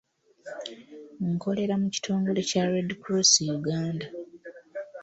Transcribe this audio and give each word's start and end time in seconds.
Nkolera 1.33 1.73
mu 1.81 1.87
kitongole 1.93 2.39
kya 2.49 2.63
Red 2.71 2.89
cross 3.01 3.31
Uganda. 3.57 4.05